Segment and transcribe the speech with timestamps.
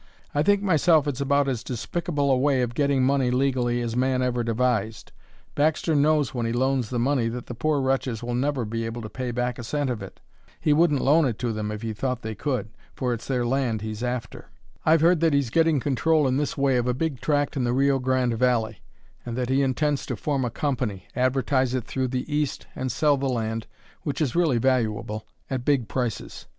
[0.33, 4.23] "I think myself it's about as despicable a way of getting money legally as man
[4.23, 5.11] ever devised.
[5.53, 9.03] Baxter knows when he loans the money that the poor wretches will never be able
[9.03, 10.19] to pay back a cent of it.
[10.59, 13.81] He wouldn't loan it to them if he thought they could, for it's their land
[13.81, 14.49] he's after.
[14.87, 17.71] I've heard that he's getting control in this way of a big tract in the
[17.71, 18.79] Rio Grande valley
[19.23, 23.17] and that he intends to form a company, advertise it through the East, and sell
[23.17, 23.67] the land,
[24.01, 26.47] which is really valuable, at big prices."